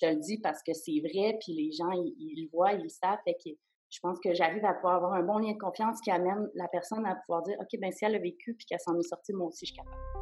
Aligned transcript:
je 0.00 0.06
te 0.06 0.12
le 0.12 0.20
dis 0.20 0.38
parce 0.38 0.62
que 0.62 0.72
c'est 0.72 1.00
vrai, 1.00 1.36
puis 1.40 1.52
les 1.52 1.72
gens, 1.72 1.90
ils, 1.90 2.42
le 2.42 2.48
voient, 2.50 2.72
ils 2.72 2.82
le 2.82 2.88
savent. 2.88 3.18
Fait 3.24 3.34
que 3.34 3.50
je 3.90 3.98
pense 4.00 4.18
que 4.20 4.32
j'arrive 4.34 4.64
à 4.64 4.74
pouvoir 4.74 4.96
avoir 4.96 5.12
un 5.14 5.22
bon 5.22 5.38
lien 5.38 5.52
de 5.52 5.58
confiance 5.58 6.00
qui 6.00 6.10
amène 6.10 6.48
la 6.54 6.68
personne 6.68 7.04
à 7.06 7.16
pouvoir 7.26 7.42
dire, 7.42 7.56
OK, 7.60 7.78
ben 7.80 7.90
si 7.92 8.04
elle 8.04 8.14
a 8.14 8.18
vécu 8.18 8.54
puis 8.54 8.66
qu'elle 8.66 8.80
s'en 8.80 8.98
est 8.98 9.08
sortie, 9.08 9.32
moi 9.32 9.48
aussi, 9.48 9.66
je 9.66 9.72
suis 9.72 9.76
capable. 9.76 10.19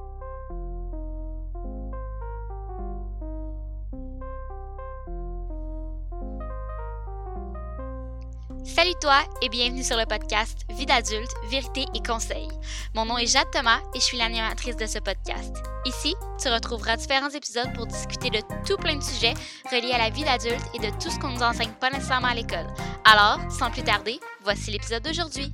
Salut 8.79 8.95
toi 9.01 9.25
et 9.43 9.49
bienvenue 9.49 9.83
sur 9.83 9.97
le 9.97 10.07
podcast 10.07 10.61
Vie 10.71 10.87
d'adulte, 10.87 11.33
vérité 11.51 11.85
et 11.97 12.01
conseils. 12.01 12.47
Mon 12.95 13.07
nom 13.07 13.19
est 13.19 13.27
Jade 13.27 13.51
Thomas 13.51 13.81
et 13.93 13.99
je 13.99 14.05
suis 14.05 14.17
l'animatrice 14.17 14.77
de 14.77 14.87
ce 14.87 15.01
podcast. 15.01 15.53
Ici, 15.85 16.15
tu 16.41 16.49
retrouveras 16.49 16.97
différents 16.97 17.31
épisodes 17.31 17.73
pour 17.75 17.89
discuter 17.89 18.31
de 18.31 18.39
tout 18.65 18.77
plein 18.77 18.95
de 18.95 19.03
sujets 19.03 19.35
reliés 19.65 19.91
à 19.91 19.99
la 19.99 20.11
vie 20.11 20.23
d'adulte 20.23 20.63
et 20.75 20.79
de 20.79 20.97
tout 21.01 21.11
ce 21.11 21.19
qu'on 21.19 21.31
nous 21.31 21.43
enseigne 21.43 21.73
pas 21.81 21.91
nécessairement 21.91 22.29
à 22.29 22.37
l'école. 22.37 22.69
Alors, 23.05 23.41
sans 23.51 23.69
plus 23.73 23.83
tarder, 23.83 24.21
voici 24.43 24.71
l'épisode 24.71 25.03
d'aujourd'hui. 25.03 25.53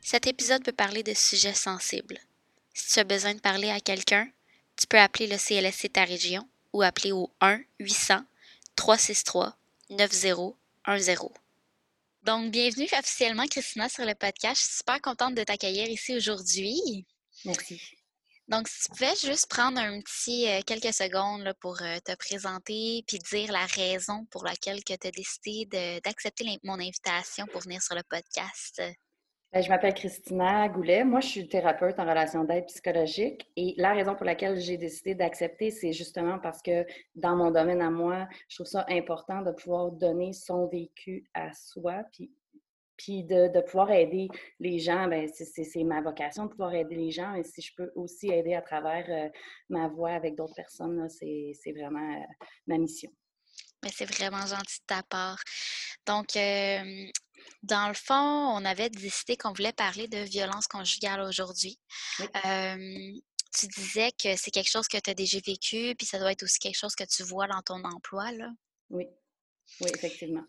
Cet 0.00 0.28
épisode 0.28 0.62
peut 0.62 0.70
parler 0.70 1.02
de 1.02 1.14
sujets 1.14 1.52
sensibles. 1.52 2.20
Si 2.74 2.92
tu 2.92 3.00
as 3.00 3.04
besoin 3.04 3.34
de 3.34 3.40
parler 3.40 3.70
à 3.70 3.80
quelqu'un, 3.80 4.28
tu 4.76 4.86
peux 4.86 5.00
appeler 5.00 5.26
le 5.26 5.36
CLSC 5.36 5.92
ta 5.92 6.04
région 6.04 6.48
ou 6.72 6.82
appeler 6.82 7.10
au 7.10 7.28
1 7.40 7.58
800 7.80 8.20
363 8.76 9.57
9010. 9.90 10.54
Donc, 12.22 12.50
bienvenue 12.50 12.88
officiellement, 12.98 13.46
Christina, 13.46 13.88
sur 13.88 14.04
le 14.04 14.14
podcast. 14.14 14.60
Je 14.60 14.66
suis 14.66 14.76
super 14.78 15.00
contente 15.00 15.34
de 15.34 15.44
t'accueillir 15.44 15.88
ici 15.88 16.14
aujourd'hui. 16.14 17.06
Merci. 17.44 17.80
Donc, 18.48 18.68
si 18.68 18.82
tu 18.82 18.88
pouvais 18.90 19.14
juste 19.16 19.48
prendre 19.48 19.78
un 19.78 20.00
petit 20.00 20.48
euh, 20.48 20.60
quelques 20.66 20.94
secondes 20.94 21.52
pour 21.60 21.80
euh, 21.82 21.98
te 22.04 22.14
présenter 22.16 23.04
puis 23.06 23.18
dire 23.30 23.52
la 23.52 23.66
raison 23.66 24.26
pour 24.30 24.44
laquelle 24.44 24.82
tu 24.84 24.92
as 24.92 25.10
décidé 25.10 25.66
d'accepter 26.02 26.58
mon 26.64 26.74
invitation 26.74 27.46
pour 27.52 27.62
venir 27.62 27.82
sur 27.82 27.94
le 27.94 28.02
podcast. 28.02 28.82
Ben, 29.50 29.62
je 29.62 29.70
m'appelle 29.70 29.94
Christina 29.94 30.68
Goulet. 30.68 31.04
Moi, 31.04 31.20
je 31.20 31.28
suis 31.28 31.48
thérapeute 31.48 31.98
en 31.98 32.04
relation 32.04 32.44
d'aide 32.44 32.66
psychologique. 32.66 33.50
Et 33.56 33.74
la 33.78 33.94
raison 33.94 34.14
pour 34.14 34.26
laquelle 34.26 34.60
j'ai 34.60 34.76
décidé 34.76 35.14
d'accepter, 35.14 35.70
c'est 35.70 35.94
justement 35.94 36.38
parce 36.38 36.60
que 36.60 36.84
dans 37.14 37.34
mon 37.34 37.50
domaine 37.50 37.80
à 37.80 37.88
moi, 37.88 38.28
je 38.48 38.56
trouve 38.56 38.66
ça 38.66 38.84
important 38.90 39.40
de 39.40 39.50
pouvoir 39.52 39.90
donner 39.92 40.34
son 40.34 40.66
vécu 40.66 41.24
à 41.32 41.50
soi, 41.54 42.02
puis, 42.12 42.30
puis 42.98 43.24
de, 43.24 43.58
pouvoir 43.62 43.90
aider 43.90 44.28
les 44.60 44.78
gens. 44.78 45.08
Ben, 45.08 45.26
c'est 45.32 45.84
ma 45.84 46.02
vocation 46.02 46.44
de 46.44 46.50
pouvoir 46.50 46.74
aider 46.74 46.96
les 46.96 47.10
gens. 47.10 47.34
Et 47.34 47.42
si 47.42 47.62
je 47.62 47.72
peux 47.74 47.90
aussi 47.94 48.28
aider 48.28 48.52
à 48.52 48.60
travers 48.60 49.06
euh, 49.08 49.30
ma 49.70 49.88
voix 49.88 50.10
avec 50.10 50.36
d'autres 50.36 50.56
personnes, 50.56 51.08
c'est 51.08 51.72
vraiment 51.74 52.16
euh, 52.16 52.26
ma 52.66 52.76
mission. 52.76 53.10
Mais 53.82 53.90
c'est 53.94 54.10
vraiment 54.12 54.44
gentil 54.44 54.80
de 54.80 54.86
ta 54.86 55.02
part. 55.04 55.38
Donc, 56.06 56.36
dans 57.62 57.88
le 57.88 57.94
fond, 57.94 58.14
on 58.14 58.64
avait 58.64 58.90
décidé 58.90 59.36
qu'on 59.36 59.52
voulait 59.52 59.72
parler 59.72 60.08
de 60.08 60.18
violence 60.18 60.66
conjugale 60.66 61.20
aujourd'hui. 61.20 61.78
tu 62.34 63.66
disais 63.66 64.12
que 64.12 64.36
c'est 64.36 64.50
quelque 64.50 64.70
chose 64.70 64.88
que 64.88 64.98
tu 64.98 65.10
as 65.10 65.14
déjà 65.14 65.38
vécu, 65.44 65.94
puis 65.96 66.06
ça 66.06 66.18
doit 66.18 66.32
être 66.32 66.42
aussi 66.42 66.58
quelque 66.58 66.78
chose 66.78 66.94
que 66.94 67.04
tu 67.04 67.22
vois 67.22 67.46
dans 67.46 67.62
ton 67.62 67.82
emploi, 67.84 68.30
là. 68.32 68.50
Oui, 68.90 69.06
oui, 69.80 69.90
effectivement. 69.94 70.44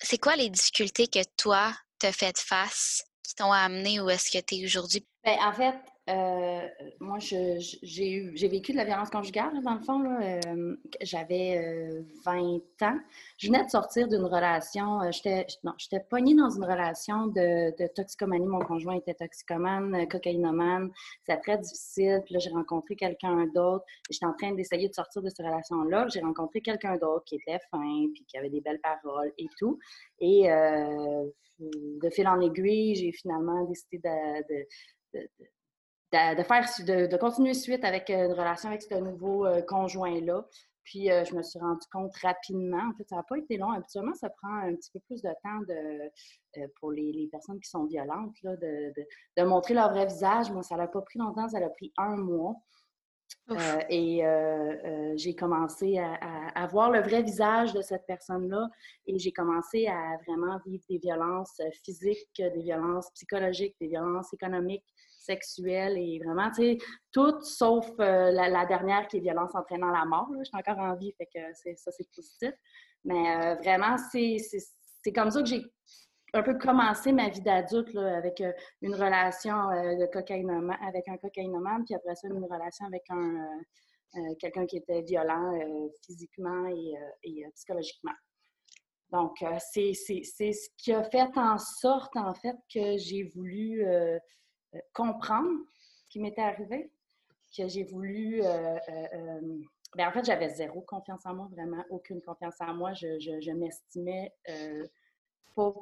C'est 0.00 0.18
quoi 0.18 0.36
les 0.36 0.50
difficultés 0.50 1.06
que 1.06 1.20
toi, 1.36 1.74
tu 1.98 2.06
as 2.06 2.12
faites 2.12 2.38
face 2.38 3.04
qui 3.22 3.34
t'ont 3.34 3.52
amené 3.52 4.00
où 4.00 4.10
est-ce 4.10 4.30
que 4.30 4.44
tu 4.44 4.56
es 4.56 4.64
aujourd'hui? 4.64 5.06
Bien, 5.24 5.38
en 5.46 5.52
fait, 5.52 5.76
euh, 6.10 6.68
moi, 6.98 7.18
j'ai 7.20 8.48
vécu 8.48 8.72
de 8.72 8.76
la 8.76 8.84
violence 8.84 9.10
conjugale, 9.10 9.62
dans 9.62 9.74
le 9.74 9.80
fond. 9.80 10.04
Euh, 10.20 10.76
J'avais 11.00 12.02
20 12.24 12.42
euh, 12.42 12.58
ans. 12.82 12.98
Je 13.38 13.46
venais 13.46 13.64
de 13.64 13.70
sortir 13.70 14.08
d'une 14.08 14.24
relation. 14.24 14.98
J'étais 15.12 16.00
pognée 16.10 16.34
dans 16.34 16.50
une 16.50 16.64
relation 16.64 17.28
de, 17.28 17.86
toxicomanie. 17.94 18.46
Mon 18.46 18.60
conjoint 18.60 18.94
était 18.94 19.14
toxicomane, 19.14 20.08
cocaïnomane. 20.08 20.90
C'était 21.24 21.40
très 21.40 21.58
difficile. 21.58 22.20
Puis 22.24 22.34
là, 22.34 22.40
j'ai 22.40 22.50
rencontré 22.50 22.96
quelqu'un 22.96 23.46
d'autre. 23.54 23.84
J'étais 24.10 24.26
en 24.26 24.34
train 24.34 24.52
d'essayer 24.54 24.88
de 24.88 24.94
sortir 24.94 25.22
de 25.22 25.28
cette 25.28 25.46
relation-là. 25.46 26.08
J'ai 26.08 26.20
rencontré 26.20 26.60
quelqu'un 26.60 26.96
d'autre 26.96 27.24
qui 27.26 27.36
était 27.36 27.60
fin, 27.70 28.06
puis 28.12 28.24
qui 28.26 28.36
avait 28.36 28.50
des 28.50 28.60
belles 28.60 28.80
paroles 28.80 29.32
et 29.38 29.46
tout. 29.56 29.78
Et 30.18 30.48
de 31.60 32.10
fil 32.10 32.26
en 32.26 32.40
aiguille, 32.40 32.96
j'ai 32.96 33.12
finalement 33.12 33.64
décidé 33.66 33.98
de, 33.98 34.66
faire, 36.12 37.08
de, 37.08 37.16
continuer 37.16 37.54
suite 37.54 37.84
avec 37.84 38.10
euh, 38.10 38.26
une 38.26 38.32
relation 38.32 38.68
avec 38.68 38.82
ce 38.82 38.94
nouveau 38.94 39.46
euh, 39.46 39.62
conjoint-là. 39.62 40.46
Puis 40.84 41.10
euh, 41.10 41.24
je 41.24 41.34
me 41.34 41.42
suis 41.42 41.58
rendu 41.60 41.86
compte 41.92 42.14
rapidement, 42.16 42.90
en 42.90 42.92
fait, 42.96 43.08
ça 43.08 43.16
n'a 43.16 43.22
pas 43.22 43.38
été 43.38 43.56
long. 43.56 43.70
Habituellement, 43.70 44.14
ça 44.14 44.28
prend 44.30 44.54
un 44.54 44.74
petit 44.74 44.90
peu 44.92 45.00
plus 45.00 45.22
de 45.22 45.30
temps 45.42 45.60
de, 45.68 46.66
pour 46.80 46.90
les, 46.90 47.28
personnes 47.30 47.60
qui 47.60 47.70
sont 47.70 47.84
violentes, 47.84 48.34
là, 48.42 48.56
de, 48.56 49.42
montrer 49.44 49.74
leur 49.74 49.90
vrai 49.90 50.06
visage. 50.06 50.50
Moi, 50.50 50.62
ça 50.62 50.76
n'a 50.76 50.88
pas 50.88 51.00
pris 51.02 51.18
longtemps, 51.18 51.48
ça 51.48 51.58
a 51.58 51.68
pris 51.68 51.92
un 51.96 52.16
mois. 52.16 52.56
et 53.88 54.22
j'ai 55.14 55.36
commencé 55.36 55.98
à, 55.98 56.18
à, 56.54 56.66
voir 56.66 56.90
le 56.90 57.00
vrai 57.00 57.22
visage 57.22 57.72
de 57.72 57.80
cette 57.80 58.04
personne-là 58.06 58.68
et 59.06 59.18
j'ai 59.18 59.32
commencé 59.32 59.86
à 59.86 60.16
vraiment 60.26 60.58
vivre 60.66 60.84
des 60.90 60.98
violences 60.98 61.60
physiques, 61.84 62.28
des 62.38 62.62
violences 62.62 63.08
psychologiques, 63.12 63.76
des 63.80 63.88
violences 63.88 64.32
économiques, 64.34 64.84
sexuelle 65.22 65.96
et 65.96 66.20
vraiment, 66.24 66.50
tu 66.50 66.62
sais, 66.62 66.78
tout 67.12 67.40
sauf 67.42 67.88
euh, 68.00 68.30
la, 68.30 68.66
dernière 68.66 69.06
qui 69.08 69.18
est 69.18 69.20
violence 69.20 69.54
entraînant 69.54 69.90
la 69.90 70.04
mort. 70.04 70.28
Je 70.38 70.44
suis 70.44 70.56
encore 70.56 70.78
en 70.78 70.94
vie, 70.96 71.12
fait 71.16 71.28
que 71.32 71.40
ça, 71.76 71.90
c'est 71.90 72.08
positif. 72.14 72.52
Mais 73.04 73.36
euh, 73.36 73.54
vraiment, 73.56 73.96
c'est 73.98 75.12
comme 75.14 75.30
ça 75.30 75.40
que 75.40 75.48
j'ai 75.48 75.62
un 76.34 76.42
peu 76.42 76.56
commencé 76.56 77.12
ma 77.12 77.28
vie 77.28 77.42
d'adulte 77.42 77.94
avec 77.96 78.40
euh, 78.40 78.52
une 78.80 78.94
relation 78.94 79.54
de 79.68 80.86
avec 80.86 81.08
un 81.08 81.16
cocaïnomane, 81.18 81.84
puis 81.84 81.94
après 81.94 82.14
ça, 82.14 82.28
une 82.28 82.44
relation 82.44 82.86
avec 82.86 83.02
un 83.10 83.60
quelqu'un 84.38 84.66
qui 84.66 84.76
était 84.76 85.00
violent 85.00 85.58
physiquement 86.04 86.66
et, 86.66 87.46
psychologiquement. 87.54 88.12
Donc, 89.10 89.42
c'est 89.72 89.94
ce 89.94 90.68
qui 90.76 90.92
a 90.92 91.02
fait 91.04 91.30
en 91.36 91.56
sorte, 91.56 92.14
en 92.16 92.34
fait, 92.34 92.56
que 92.72 92.98
j'ai 92.98 93.22
voulu 93.34 93.86
comprendre 94.92 95.60
ce 96.02 96.08
qui 96.08 96.20
m'était 96.20 96.42
arrivé, 96.42 96.90
que 97.56 97.68
j'ai 97.68 97.84
voulu... 97.84 98.42
Euh, 98.42 98.76
euh, 98.88 99.58
ben, 99.94 100.08
en 100.08 100.12
fait, 100.12 100.24
j'avais 100.24 100.48
zéro 100.48 100.80
confiance 100.80 101.26
en 101.26 101.34
moi, 101.34 101.48
vraiment 101.52 101.84
aucune 101.90 102.22
confiance 102.22 102.60
en 102.60 102.74
moi. 102.74 102.94
Je, 102.94 103.18
je, 103.18 103.50
m'estimais 103.50 104.32
pas 105.54 105.74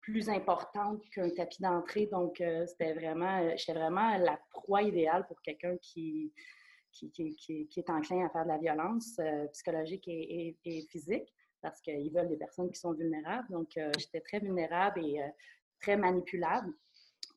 plus 0.00 0.30
importante 0.30 1.02
qu'un 1.10 1.28
tapis 1.28 1.60
d'entrée. 1.60 2.06
Donc, 2.06 2.42
c'était 2.66 2.94
vraiment, 2.94 3.54
j'étais 3.54 3.74
vraiment 3.74 4.16
la 4.16 4.40
proie 4.50 4.82
idéale 4.82 5.26
pour 5.26 5.42
quelqu'un 5.42 5.76
qui, 5.76 6.32
qui, 6.90 7.10
qui, 7.10 7.36
qui, 7.36 7.80
est 7.80 7.90
enclin 7.90 8.24
à 8.24 8.30
faire 8.30 8.44
de 8.44 8.48
la 8.48 8.58
violence 8.58 9.20
psychologique 9.52 10.08
et, 10.08 10.56
et, 10.64 10.86
physique 10.90 11.30
parce 11.60 11.82
qu'ils 11.82 12.12
veulent 12.14 12.28
des 12.28 12.38
personnes 12.38 12.70
qui 12.70 12.80
sont 12.80 12.92
vulnérables. 12.94 13.48
Donc, 13.50 13.78
j'étais 13.98 14.22
très 14.22 14.38
vulnérable 14.38 15.04
et 15.04 15.20
très 15.82 15.98
manipulable. 15.98 16.72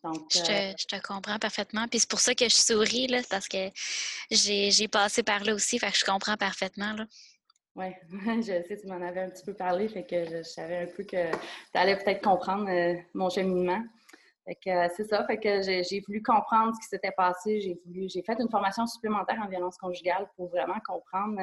Euh, 0.05 0.73
je, 0.77 0.85
te, 0.85 1.01
comprends 1.01 1.39
parfaitement. 1.39 1.87
Puis 1.87 1.99
c'est 1.99 2.09
pour 2.09 2.19
ça 2.19 2.35
que 2.35 2.47
je 2.47 2.55
souris, 2.55 3.07
là, 3.07 3.19
parce 3.29 3.47
que 3.47 3.69
j'ai 4.29 4.87
passé 4.87 5.23
par 5.23 5.43
là 5.43 5.53
aussi, 5.53 5.79
fait 5.79 5.91
que 5.91 5.97
je 5.97 6.05
comprends 6.05 6.37
parfaitement. 6.37 6.95
Oui, 7.75 7.87
je 8.41 8.63
sais, 8.67 8.77
tu 8.79 8.87
m'en 8.87 9.01
avais 9.01 9.21
un 9.21 9.29
petit 9.29 9.43
peu 9.43 9.53
parlé, 9.53 9.87
fait 9.87 10.05
que 10.05 10.25
je, 10.25 10.43
savais 10.43 10.77
un 10.77 10.87
peu 10.87 11.03
que 11.03 11.31
tu 11.31 11.37
allais 11.73 11.95
peut-être 11.97 12.23
comprendre 12.23 12.69
euh, 12.69 12.95
mon 13.13 13.29
cheminement. 13.29 13.83
Fait 14.45 14.55
que 14.55 14.69
euh, 14.69 14.87
c'est 14.95 15.03
ça, 15.03 15.25
fait 15.25 15.37
que 15.37 15.61
j'ai 15.61 16.01
voulu 16.07 16.21
comprendre 16.23 16.73
ce 16.73 16.79
qui 16.79 16.87
s'était 16.87 17.11
passé. 17.11 17.59
J'ai 17.59 17.79
voulu, 17.85 18.07
j'ai 18.09 18.23
fait 18.23 18.39
une 18.39 18.49
formation 18.49 18.85
supplémentaire 18.87 19.39
en 19.43 19.49
violence 19.49 19.77
conjugale 19.77 20.29
pour 20.35 20.49
vraiment 20.49 20.79
comprendre 20.85 21.39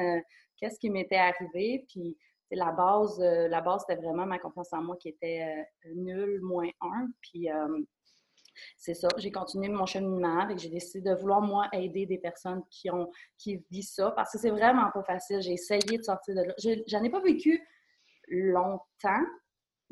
qu'est-ce 0.57 0.79
qui 0.79 0.89
m'était 0.89 1.17
arrivé. 1.17 1.85
Puis 1.87 2.17
la 2.51 2.71
base, 2.71 3.19
la 3.19 3.61
base, 3.61 3.83
c'était 3.87 4.01
vraiment 4.01 4.25
ma 4.25 4.39
confiance 4.39 4.73
en 4.73 4.81
moi 4.81 4.95
qui 4.97 5.09
était 5.09 5.67
nulle, 5.93 6.41
moins 6.41 6.69
un. 6.81 7.07
Puis 7.21 7.47
c'est 8.77 8.93
ça. 8.93 9.07
J'ai 9.17 9.31
continué 9.31 9.69
mon 9.69 9.85
cheminement 9.85 10.39
avec 10.39 10.59
j'ai 10.59 10.69
décidé 10.69 11.09
de 11.09 11.15
vouloir, 11.15 11.41
moi, 11.41 11.67
aider 11.73 12.05
des 12.05 12.17
personnes 12.17 12.61
qui 12.69 12.89
ont 12.89 13.09
qui 13.37 13.63
vivent 13.71 13.83
ça 13.83 14.11
parce 14.11 14.31
que 14.31 14.37
c'est 14.37 14.49
vraiment 14.49 14.89
pas 14.93 15.03
facile. 15.03 15.41
J'ai 15.41 15.53
essayé 15.53 15.97
de 15.97 16.03
sortir 16.03 16.35
de 16.35 16.41
là. 16.41 16.53
J'en 16.87 17.03
ai 17.03 17.09
pas 17.09 17.21
vécu 17.21 17.65
longtemps, 18.27 19.25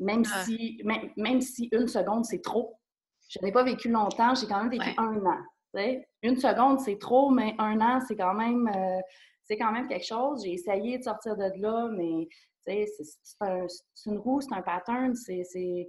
même, 0.00 0.24
si, 0.24 0.82
même, 1.16 1.40
si 1.40 1.68
une 1.72 1.86
seconde, 1.86 2.24
c'est 2.24 2.42
trop. 2.42 2.78
Je 3.28 3.38
n'ai 3.42 3.52
pas 3.52 3.62
vécu 3.62 3.88
longtemps, 3.88 4.34
j'ai 4.34 4.46
quand 4.46 4.58
même 4.62 4.70
vécu 4.70 4.90
un 4.98 5.24
an. 5.24 5.38
Une 6.22 6.36
seconde, 6.36 6.80
c'est 6.80 6.98
trop, 6.98 7.30
mais 7.30 7.54
un 7.58 7.80
an, 7.80 8.00
c'est 8.06 8.16
quand 8.16 8.34
même 8.34 8.68
euh, 8.68 9.00
c'est 9.44 9.56
quand 9.56 9.72
même 9.72 9.86
quelque 9.86 10.06
chose. 10.06 10.42
J'ai 10.44 10.52
essayé 10.52 10.98
de 10.98 11.04
sortir 11.04 11.36
de 11.36 11.50
là, 11.60 11.88
mais 11.92 12.28
c'est 12.66 12.86
une 14.06 14.18
roue, 14.18 14.40
c'est 14.40 14.54
un 14.54 14.62
pattern, 14.62 15.14
c'est 15.14 15.88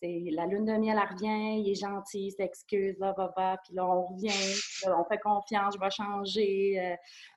c'est 0.00 0.30
la 0.30 0.46
lune 0.46 0.64
de 0.64 0.72
miel, 0.72 0.98
elle 1.00 1.14
revient, 1.14 1.60
il 1.60 1.70
est 1.70 1.80
gentil, 1.80 2.26
il 2.26 2.30
s'excuse, 2.32 2.98
va, 2.98 3.12
va, 3.12 3.32
va, 3.36 3.56
puis 3.64 3.74
là, 3.74 3.86
on 3.86 4.06
revient, 4.06 4.30
on 4.86 5.04
fait 5.04 5.18
confiance, 5.18 5.74
je 5.74 5.80
vais 5.80 5.90
changer. 5.90 6.80
Euh, 6.80 6.96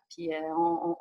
puis 0.10 0.30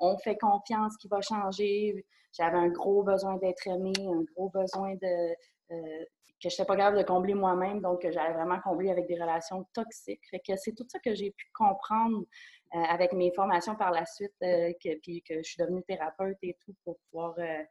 on, 0.01 0.17
fait 0.19 0.37
confiance 0.37 0.97
qu'il 0.97 1.11
va 1.11 1.21
changer. 1.21 2.05
J'avais 2.33 2.57
un 2.57 2.69
gros 2.69 3.03
besoin 3.03 3.37
d'être 3.37 3.67
aimée, 3.69 3.93
un 3.99 4.25
gros 4.35 4.49
besoin 4.49 4.95
de 4.95 5.35
que 5.69 6.51
je 6.51 6.55
n'étais 6.55 6.65
pas 6.65 6.77
capable 6.77 6.99
de 6.99 7.03
combler 7.05 7.35
moi-même, 7.35 7.81
donc 7.81 8.07
j'allais 8.11 8.35
vraiment 8.35 8.61
combler 8.61 8.91
avec 8.91 9.07
des 9.07 9.15
relations 9.15 9.67
toxiques. 9.73 10.23
Fait 10.31 10.41
que 10.41 10.57
c'est 10.57 10.73
tout 10.73 10.85
ça 10.89 10.99
que 10.99 11.15
j'ai 11.15 11.31
pu 11.31 11.47
comprendre 11.55 12.25
avec 12.73 13.13
mes 13.13 13.33
formations 13.33 13.77
par 13.77 13.93
la 13.93 14.05
suite, 14.05 14.35
que, 14.41 14.99
puis 15.01 15.23
que 15.23 15.37
je 15.39 15.43
suis 15.43 15.63
devenue 15.63 15.83
thérapeute 15.85 16.39
et 16.43 16.57
tout 16.65 16.75
pour 16.85 16.99
pouvoir 17.11 17.35
euh, 17.39 17.63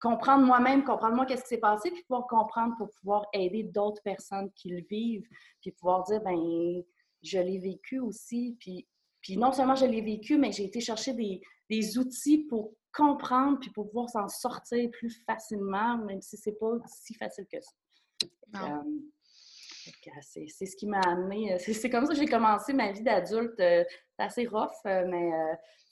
comprendre 0.00 0.44
moi-même, 0.44 0.84
comprendre 0.84 1.16
moi 1.16 1.26
qu'est-ce 1.26 1.42
qui 1.42 1.48
s'est 1.48 1.58
passé, 1.58 1.90
puis 1.90 2.02
pouvoir 2.02 2.26
comprendre 2.26 2.74
pour 2.76 2.88
pouvoir 2.90 3.26
aider 3.32 3.64
d'autres 3.64 4.02
personnes 4.02 4.50
qui 4.54 4.68
le 4.68 4.82
vivent, 4.88 5.26
puis 5.60 5.72
pouvoir 5.72 6.04
dire, 6.04 6.20
ben 6.22 6.82
je 7.22 7.38
l'ai 7.38 7.58
vécu 7.58 7.98
aussi, 8.00 8.56
puis, 8.60 8.86
puis 9.20 9.36
non 9.36 9.52
seulement 9.52 9.74
je 9.74 9.86
l'ai 9.86 10.02
vécu, 10.02 10.38
mais 10.38 10.52
j'ai 10.52 10.64
été 10.64 10.80
chercher 10.80 11.14
des, 11.14 11.40
des, 11.70 11.98
outils 11.98 12.44
pour 12.44 12.72
comprendre, 12.92 13.58
puis 13.60 13.70
pour 13.70 13.86
pouvoir 13.88 14.08
s'en 14.08 14.28
sortir 14.28 14.90
plus 14.90 15.10
facilement, 15.26 15.98
même 15.98 16.20
si 16.20 16.36
c'est 16.36 16.58
pas 16.58 16.72
si 16.86 17.14
facile 17.14 17.46
que 17.50 17.60
ça. 17.60 18.62
Euh, 18.62 18.82
c'est 20.20 20.66
ce 20.66 20.76
qui 20.76 20.86
m'a 20.86 21.00
amené. 21.00 21.54
Euh, 21.54 21.58
c'est 21.58 21.90
comme 21.90 22.06
ça 22.06 22.12
que 22.12 22.18
j'ai 22.18 22.26
commencé 22.26 22.72
ma 22.72 22.92
vie 22.92 23.02
d'adulte. 23.02 23.54
C'est 23.56 23.86
assez 24.18 24.46
rough, 24.46 24.70
mais 24.84 25.30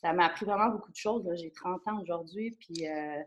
ça 0.02 0.12
m'a 0.12 0.26
appris 0.26 0.44
vraiment 0.44 0.68
beaucoup 0.68 0.90
de 0.90 0.96
choses. 0.96 1.28
J'ai 1.34 1.52
30 1.52 1.80
ans 1.88 2.00
aujourd'hui, 2.02 2.56
puis 2.58 2.88
euh, 2.88 3.22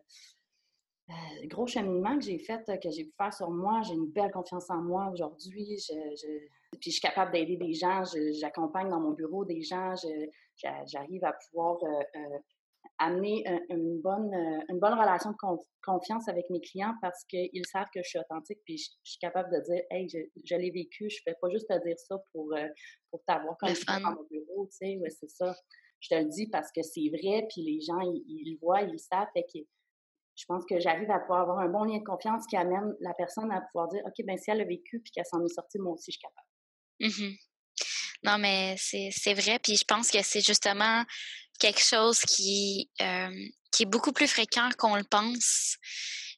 gros 1.45 1.67
cheminement 1.67 2.17
que 2.17 2.25
j'ai 2.25 2.39
fait, 2.39 2.63
que 2.65 2.89
j'ai 2.89 3.05
pu 3.05 3.13
faire 3.17 3.33
sur 3.33 3.49
moi. 3.49 3.81
J'ai 3.83 3.93
une 3.93 4.11
belle 4.11 4.31
confiance 4.31 4.69
en 4.69 4.81
moi 4.81 5.09
aujourd'hui. 5.11 5.77
Je, 5.77 5.93
puis 6.79 6.91
je 6.91 6.91
suis 6.91 7.01
capable 7.01 7.31
d'aider 7.31 7.57
des 7.57 7.73
gens. 7.73 8.03
J'accompagne 8.39 8.89
dans 8.89 8.99
mon 8.99 9.11
bureau 9.11 9.45
des 9.45 9.61
gens. 9.61 9.93
J'arrive 10.87 11.23
à 11.23 11.33
pouvoir 11.33 11.77
euh, 11.83 11.87
euh, 12.15 12.37
amener 12.97 13.43
une, 13.69 14.01
bonne, 14.01 14.33
une 14.69 14.79
bonne 14.79 14.93
relation 14.93 15.31
de 15.31 15.37
confiance 15.83 16.27
avec 16.27 16.49
mes 16.49 16.61
clients 16.61 16.93
parce 17.01 17.23
qu'ils 17.25 17.65
savent 17.65 17.89
que 17.93 18.01
je 18.03 18.09
suis 18.09 18.19
authentique. 18.19 18.59
Puis 18.65 18.77
je, 18.77 18.89
suis 19.03 19.19
capable 19.19 19.53
de 19.53 19.61
dire, 19.61 19.83
hey, 19.91 20.07
je, 20.09 20.55
l'ai 20.55 20.71
vécu. 20.71 21.09
Je 21.09 21.17
ne 21.17 21.31
fais 21.31 21.37
pas 21.39 21.49
juste 21.49 21.67
te 21.67 21.85
dire 21.85 21.99
ça 21.99 22.17
pour, 22.31 22.53
pour 23.11 23.21
t'avoir 23.27 23.57
comme 23.57 23.75
ça 23.75 23.99
dans 23.99 24.11
mon 24.11 24.23
bureau. 24.29 24.67
Tu 24.71 24.77
sais, 24.77 24.97
ouais, 24.97 25.09
c'est 25.09 25.29
ça. 25.29 25.53
Je 25.99 26.09
te 26.09 26.15
le 26.15 26.25
dis 26.25 26.47
parce 26.47 26.71
que 26.71 26.81
c'est 26.83 27.09
vrai. 27.09 27.47
Puis 27.49 27.61
les 27.61 27.81
gens, 27.81 27.99
ils, 27.99 28.51
le 28.51 28.57
voient, 28.59 28.81
ils 28.81 28.91
le 28.91 28.97
savent. 28.97 29.27
Fait 29.33 29.43
que 29.43 29.59
je 30.35 30.45
pense 30.47 30.63
que 30.65 30.79
j'arrive 30.79 31.09
à 31.09 31.19
pouvoir 31.19 31.41
avoir 31.41 31.59
un 31.59 31.69
bon 31.69 31.83
lien 31.83 31.97
de 31.97 32.03
confiance 32.03 32.45
qui 32.47 32.57
amène 32.57 32.93
la 32.99 33.13
personne 33.13 33.51
à 33.51 33.61
pouvoir 33.61 33.87
dire 33.89 34.01
OK, 34.05 34.25
ben 34.25 34.37
si 34.37 34.51
elle 34.51 34.61
a 34.61 34.65
vécu 34.65 34.99
puis 34.99 35.11
qu'elle 35.11 35.25
s'en 35.25 35.43
est 35.43 35.53
sortie, 35.53 35.79
moi 35.79 35.93
aussi, 35.93 36.11
je 36.11 36.17
suis 36.17 36.21
capable. 36.21 36.47
Mmh 36.99 37.35
non, 38.23 38.39
mais 38.39 38.75
c'est 38.77 39.33
vrai. 39.35 39.59
Puis 39.59 39.77
je 39.77 39.83
pense 39.83 40.09
que 40.09 40.21
c'est 40.23 40.43
justement 40.43 41.03
quelque 41.59 41.81
chose 41.81 42.19
qui, 42.21 42.89
qui 43.71 43.83
est 43.83 43.85
beaucoup 43.85 44.13
plus 44.13 44.27
fréquent 44.27 44.69
qu'on 44.79 44.95
le 44.95 45.03
pense. 45.03 45.77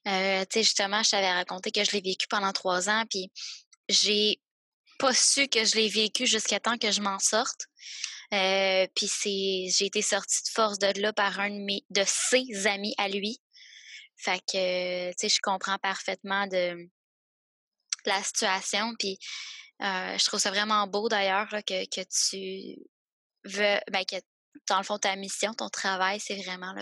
Euh, 0.08 0.42
tu 0.42 0.60
sais, 0.60 0.64
justement, 0.64 1.04
je 1.04 1.12
t'avais 1.12 1.32
raconté 1.32 1.72
que 1.72 1.84
je 1.84 1.92
l'ai 1.92 2.02
vécu 2.02 2.28
pendant 2.30 2.52
trois 2.52 2.90
ans, 2.90 3.04
puis 3.10 3.32
j'ai 3.90 4.42
pas 5.00 5.14
su 5.14 5.48
que 5.48 5.64
je 5.64 5.76
l'ai 5.76 5.90
vécu 5.90 6.26
jusqu'à 6.26 6.60
temps 6.60 6.78
que 6.78 6.92
je 6.92 7.02
m'en 7.02 7.20
sorte. 7.20 7.68
Euh, 8.34 8.88
puis 8.96 9.08
c'est, 9.08 9.68
j'ai 9.70 9.86
été 9.86 10.02
sortie 10.02 10.44
de 10.44 10.50
force 10.50 10.80
de 10.80 11.00
là 11.00 11.14
par 11.14 11.40
un 11.40 11.50
de, 11.50 11.64
mes, 11.64 11.86
de 11.90 12.04
ses 12.06 12.68
amis 12.68 12.94
à 12.98 13.08
lui. 13.08 13.40
Fait 14.18 14.40
que, 14.40 15.10
tu 15.12 15.16
sais, 15.18 15.30
je 15.30 15.40
comprends 15.42 15.78
parfaitement 15.78 16.48
de 16.48 16.90
la 18.06 18.24
situation. 18.24 18.94
Puis, 18.98 19.18
euh, 19.82 20.18
je 20.18 20.26
trouve 20.26 20.40
ça 20.40 20.50
vraiment 20.50 20.88
beau 20.88 21.08
d'ailleurs 21.08 21.50
que, 21.50 21.86
que 21.86 22.02
tu 22.02 22.82
veux, 23.46 23.80
ben, 23.92 24.04
que 24.06 24.16
dans 24.68 24.78
le 24.78 24.84
fond, 24.84 24.98
ta 24.98 25.16
mission, 25.16 25.54
ton 25.54 25.70
travail, 25.70 26.20
c'est 26.20 26.42
vraiment 26.42 26.74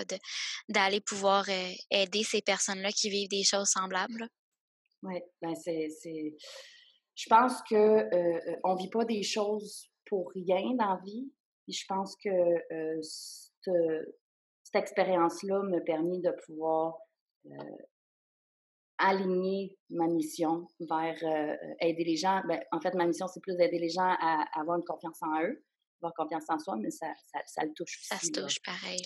d'aller 0.69 1.01
pouvoir 1.01 1.45
euh, 1.49 1.71
aider 1.91 2.23
ces 2.23 2.41
personnes-là 2.41 2.91
qui 2.91 3.09
vivent 3.09 3.29
des 3.29 3.43
choses 3.43 3.67
semblables. 3.67 4.29
Oui, 5.03 5.21
ben 5.41 5.53
c'est, 5.55 5.89
Je 7.15 7.25
pense 7.29 7.61
que 7.69 7.75
euh, 7.75 8.55
on 8.63 8.75
vit 8.75 8.89
pas 8.89 9.03
des 9.03 9.23
choses 9.23 9.91
pour 10.05 10.31
rien 10.33 10.73
dans 10.75 10.95
la 10.95 11.01
vie. 11.03 11.29
Et 11.67 11.73
je 11.73 11.83
pense 11.87 12.15
que 12.23 12.29
cette, 13.01 13.75
cette 14.63 14.75
expérience-là 14.75 15.63
m'a 15.63 15.81
permis 15.81 16.21
de 16.21 16.31
pouvoir 16.45 16.93
euh, 16.93 17.14
aligner 18.97 19.77
ma 19.89 20.07
mission 20.07 20.67
vers 20.79 21.17
euh, 21.23 21.55
aider 21.79 22.03
les 22.03 22.15
gens. 22.15 22.41
Ben, 22.47 22.59
en 22.71 22.79
fait, 22.79 22.93
ma 22.93 23.05
mission, 23.05 23.27
c'est 23.27 23.41
plus 23.41 23.55
d'aider 23.55 23.79
les 23.79 23.89
gens 23.89 24.15
à, 24.19 24.45
avoir 24.59 24.77
une 24.77 24.83
confiance 24.83 25.21
en 25.21 25.41
eux, 25.41 25.63
avoir 26.01 26.13
confiance 26.13 26.45
en 26.49 26.59
soi, 26.59 26.75
mais 26.77 26.91
ça, 26.91 27.07
ça, 27.45 27.63
le 27.63 27.73
touche 27.73 27.97
aussi. 27.99 28.07
Ça 28.07 28.17
se 28.17 28.31
touche 28.31 28.61
pareil. 28.63 29.01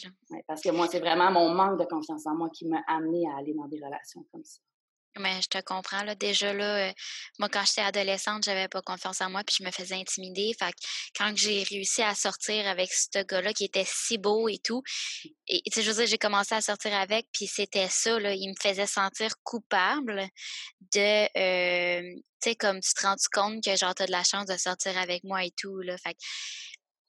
parce 0.48 0.62
que 0.62 0.70
moi, 0.70 0.88
c'est 0.88 1.00
vraiment 1.00 1.32
mon 1.32 1.54
manque 1.54 1.80
de 1.80 1.86
confiance 1.86 2.26
en 2.28 2.36
moi 2.36 2.50
qui 2.50 2.68
m'a 2.68 2.82
amené 2.88 3.28
à 3.30 3.38
aller 3.38 3.54
dans 3.54 3.68
des 3.68 3.80
relations 3.84 4.26
comme 4.32 4.44
ça. 4.44 4.62
Mais 5.18 5.42
je 5.42 5.48
te 5.48 5.60
comprends. 5.62 6.04
Là. 6.04 6.16
Déjà, 6.16 6.54
là, 6.54 6.90
euh, 6.90 6.94
moi, 7.40 7.50
quand 7.50 7.64
j'étais 7.66 7.82
adolescente, 7.82 8.44
j'avais 8.44 8.68
pas 8.68 8.82
confiance 8.82 9.22
en 9.22 9.30
moi, 9.30 9.44
puis 9.44 9.56
je 9.60 9.64
me 9.64 9.72
faisais 9.72 9.96
intimider. 9.96 10.54
Fait 10.58 10.74
quand 11.18 11.36
j'ai 11.36 11.64
réussi 11.64 12.02
à 12.02 12.14
sortir 12.16 12.68
avec 12.68 12.92
ce 12.94 13.24
gars-là 13.24 13.54
qui 13.54 13.66
était 13.66 13.86
si 13.88 14.18
beau 14.18 14.48
et 14.48 14.60
tout, 14.60 14.84
et 15.48 15.62
tu 15.66 15.72
sais, 15.74 15.82
je 15.82 15.92
veux 15.92 15.98
dire, 15.98 16.08
j'ai 16.08 16.18
commencé 16.18 16.54
à 16.54 16.62
sortir 16.62 16.94
avec, 16.94 17.28
puis 17.34 17.48
c'était 17.48 17.90
ça, 17.90 18.20
là, 18.20 18.34
il 18.34 18.50
me 18.50 18.56
faisait 18.62 18.86
sentir 18.86 19.34
coupable 19.44 20.28
de, 20.94 21.38
euh, 21.38 22.02
tu 22.42 22.50
sais, 22.52 22.56
comme 22.56 22.80
tu 22.80 22.94
te 22.94 23.02
rends 23.02 23.16
compte 23.34 23.64
que 23.64 23.76
genre, 23.76 23.96
t'as 23.96 24.06
de 24.06 24.12
la 24.12 24.24
chance 24.24 24.46
de 24.46 24.58
sortir 24.58 24.98
avec 24.98 25.24
moi 25.24 25.44
et 25.44 25.52
tout, 25.52 25.80
là. 25.82 25.98
Fait 25.98 26.16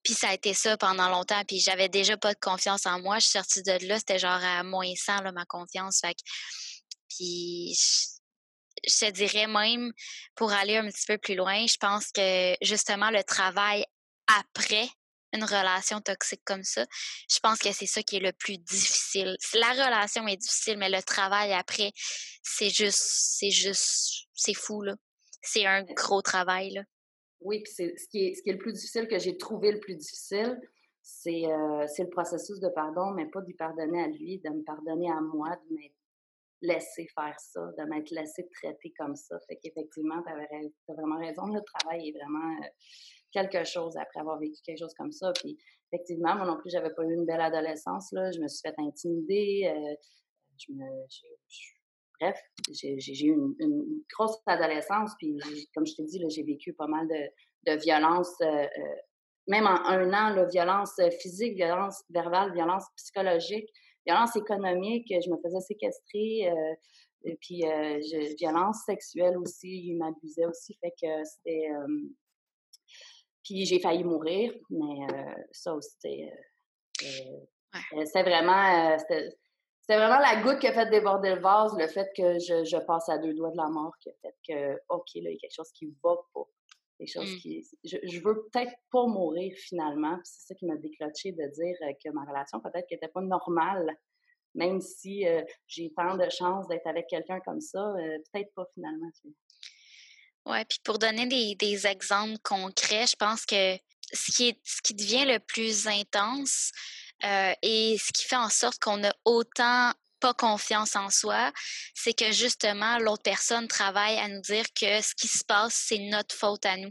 puis 0.03 0.15
ça 0.15 0.31
a 0.31 0.35
été 0.35 0.55
ça 0.55 0.77
pendant 0.79 1.11
longtemps, 1.11 1.43
puis 1.47 1.61
j'avais 1.61 1.89
déjà 1.89 2.17
pas 2.17 2.33
de 2.33 2.39
confiance 2.41 2.87
en 2.87 3.01
moi. 3.01 3.19
Je 3.19 3.25
suis 3.27 3.33
sortie 3.33 3.63
de 3.63 3.87
là, 3.87 3.99
c'était 3.99 4.19
genre 4.19 4.43
à 4.43 4.63
moins 4.63 4.91
100, 4.95 5.23
là, 5.23 5.33
ma 5.33 5.45
confiance. 5.45 6.01
Fait 6.01 6.17
puis 7.11 7.75
je, 8.87 9.07
te 9.07 9.11
dirais 9.11 9.47
même, 9.47 9.93
pour 10.37 10.53
aller 10.53 10.77
un 10.77 10.87
petit 10.89 11.07
peu 11.07 11.19
plus 11.19 11.35
loin, 11.35 11.67
je 11.67 11.77
pense 11.79 12.11
que 12.13 12.55
justement 12.63 13.11
le 13.11 13.23
travail 13.23 13.85
après 14.27 14.89
une 15.33 15.45
relation 15.45 16.01
toxique 16.01 16.43
comme 16.45 16.65
ça, 16.65 16.85
je 17.31 17.39
pense 17.41 17.59
que 17.59 17.73
c'est 17.73 17.87
ça 17.87 18.03
qui 18.03 18.17
est 18.17 18.21
le 18.21 18.33
plus 18.33 18.59
difficile. 18.59 19.37
La 19.55 19.71
relation 19.71 20.27
est 20.27 20.37
difficile, 20.37 20.77
mais 20.79 20.91
le 20.91 21.03
travail 21.03 21.53
après, 21.53 21.93
c'est 22.43 22.71
juste, 22.71 23.03
c'est 23.39 23.51
juste, 23.51 24.27
c'est 24.35 24.55
fou, 24.55 24.83
là. 24.83 24.97
C'est 25.43 25.67
un 25.67 25.85
gros 25.85 26.21
travail, 26.21 26.71
là. 26.71 26.83
Oui, 27.41 27.63
puis 27.63 27.73
ce 27.73 28.09
qui, 28.09 28.27
est, 28.27 28.35
ce 28.35 28.43
qui 28.43 28.51
est 28.51 28.55
le 28.55 28.59
plus 28.59 28.73
difficile, 28.73 29.09
que 29.09 29.19
j'ai 29.19 29.39
trouvé 29.39 29.73
le 29.73 29.81
plus 29.81 29.95
difficile, 29.95 30.61
c'est 31.03 31.47
euh, 31.47 31.87
le 31.87 32.11
processus 32.11 32.61
de 32.61 32.69
pardon, 32.69 33.13
mais 33.13 33.27
pas 33.27 33.41
d'y 33.41 33.55
pardonner 33.55 34.03
à 34.03 34.09
lui, 34.09 34.39
de 34.41 34.51
me 34.51 34.63
pardonner 34.63 35.11
à 35.11 35.21
moi, 35.21 35.57
de 35.69 35.75
m'être 35.75 35.95
laisser 36.63 37.07
faire 37.15 37.35
ça, 37.39 37.61
de 37.79 37.85
m'être 37.85 38.11
laissé 38.11 38.49
traiter 38.49 38.93
comme 38.99 39.17
ça. 39.17 39.39
Fait 39.49 39.57
qu'effectivement, 39.57 40.23
tu 40.23 40.31
as 40.31 40.95
vraiment 40.95 41.19
raison. 41.19 41.47
Le 41.47 41.61
travail 41.63 42.09
est 42.09 42.13
vraiment 42.13 42.63
euh, 42.63 42.69
quelque 43.33 43.65
chose 43.65 43.97
après 43.97 44.21
avoir 44.21 44.39
vécu 44.39 44.61
quelque 44.65 44.79
chose 44.79 44.95
comme 44.95 45.13
ça. 45.13 45.33
Puis 45.33 45.59
effectivement, 45.91 46.37
moi 46.37 46.47
non 46.47 46.59
plus, 46.59 46.71
j'avais 46.71 46.93
pas 46.95 47.05
eu 47.05 47.15
une 47.15 47.25
belle 47.25 47.41
adolescence. 47.41 48.13
Là. 48.13 48.31
Je 48.33 48.41
me 48.41 48.49
suis 48.49 48.61
fait 48.61 48.75
intimider. 48.79 49.73
Euh, 49.75 49.95
bref, 52.21 52.39
j'ai 52.71 53.25
eu 53.25 53.33
une, 53.59 54.03
grosse 54.15 54.37
adolescence. 54.47 55.13
Puis 55.19 55.39
comme 55.75 55.87
je 55.87 55.95
te 55.95 56.03
dis, 56.03 56.23
j'ai 56.29 56.43
vécu 56.43 56.75
pas 56.75 56.87
mal 56.87 57.09
de, 57.09 57.73
de 57.73 57.79
violence. 57.81 58.35
Euh, 58.43 58.67
même 59.47 59.67
en 59.67 59.85
un 59.85 60.13
an, 60.13 60.35
la 60.35 60.45
violence 60.45 61.01
physique, 61.21 61.57
violence 61.57 62.05
verbale, 62.11 62.53
violence 62.53 62.85
psychologique 62.97 63.69
violence 64.07 64.37
économique, 64.37 65.07
je 65.09 65.31
me 65.31 65.37
faisais 65.43 65.61
séquestrer, 65.61 66.51
euh, 66.51 66.75
et 67.25 67.37
puis 67.37 67.65
euh, 67.67 68.01
violence 68.39 68.83
sexuelle 68.87 69.37
aussi, 69.39 69.89
il 69.89 69.97
m'abusait 69.97 70.47
aussi, 70.47 70.77
fait 70.81 70.93
que 71.01 71.25
c'était... 71.25 71.69
Euh, 71.71 72.09
puis 73.45 73.65
j'ai 73.65 73.81
failli 73.81 74.05
mourir, 74.05 74.55
mais 74.71 75.07
ça 75.51 75.75
aussi, 75.75 75.91
c'était... 75.99 76.31
vraiment... 78.23 78.97
c'était 78.99 79.97
vraiment 79.97 80.21
la 80.21 80.43
goutte 80.43 80.61
qui 80.61 80.69
a 80.69 80.73
fait 80.73 80.89
déborder 80.89 81.35
le 81.35 81.41
vase, 81.41 81.77
le 81.77 81.89
fait 81.89 82.09
que 82.17 82.39
je, 82.39 82.65
je, 82.65 82.77
passe 82.87 83.09
à 83.09 83.19
deux 83.19 83.35
doigts 83.35 83.51
de 83.51 83.57
la 83.57 83.69
mort, 83.69 83.93
qui 84.01 84.11
a 84.11 84.13
fait 84.23 84.37
que, 84.47 84.75
OK, 84.91 85.09
là, 85.17 85.31
il 85.31 85.33
y 85.33 85.37
a 85.37 85.39
quelque 85.39 85.55
chose 85.55 85.73
qui 85.73 85.93
va 86.05 86.15
pas. 87.01 87.05
Quelque 87.05 87.13
chose 87.13 87.37
mmh. 87.37 87.39
qui. 87.39 87.67
Je, 87.85 87.97
je 88.03 88.21
veux 88.21 88.49
peut-être 88.51 88.73
pas 88.91 89.07
mourir 89.07 89.53
finalement. 89.57 90.19
C'est 90.25 90.49
ça 90.49 90.55
qui 90.55 90.67
m'a 90.67 90.77
déclenché 90.77 91.33
de 91.33 91.47
dire 91.53 91.77
euh, 91.83 91.93
que 92.03 92.11
ma 92.11 92.25
relation 92.25 92.61
peut-être 92.61 92.87
qu'elle 92.89 92.99
n'était 92.99 93.13
pas 93.13 93.21
normale. 93.21 93.97
Même 94.55 94.81
si 94.81 95.27
euh, 95.29 95.43
j'ai 95.69 95.93
tant 95.97 96.17
de 96.17 96.29
chance 96.29 96.67
d'être 96.67 96.87
avec 96.87 97.07
quelqu'un 97.07 97.39
comme 97.41 97.61
ça, 97.61 97.79
euh, 97.79 98.19
peut-être 98.33 98.53
pas 98.55 98.67
finalement. 98.75 99.11
Oui, 100.47 100.65
puis 100.69 100.79
pour 100.83 100.99
donner 100.99 101.27
des, 101.27 101.55
des, 101.55 101.87
exemples 101.87 102.39
concrets, 102.43 103.07
je 103.07 103.15
pense 103.15 103.47
que 103.47 103.77
ce 104.13 104.33
qui, 104.33 104.49
est, 104.49 104.59
ce 104.65 104.83
qui 104.83 104.95
devient 104.95 105.25
le 105.25 105.39
plus 105.39 105.87
intense 105.87 106.73
et 107.23 107.97
ce 107.99 108.13
qui 108.13 108.25
fait 108.27 108.37
en 108.37 108.49
sorte 108.49 108.81
qu'on 108.81 109.05
a 109.05 109.13
autant 109.27 109.93
pas 110.21 110.35
confiance 110.35 110.97
en 110.97 111.11
soi, 111.11 111.53
c'est 111.95 112.13
que 112.13 112.31
justement, 112.33 112.99
l'autre 112.99 113.23
personne 113.23 113.67
travaille 113.69 114.19
à 114.19 114.29
nous 114.29 114.41
dire 114.41 114.67
que 114.79 115.01
ce 115.01 115.15
qui 115.15 115.29
se 115.29 115.45
passe, 115.45 115.75
c'est 115.75 115.99
notre 115.99 116.35
faute 116.35 116.65
à 116.67 116.77
nous. 116.77 116.91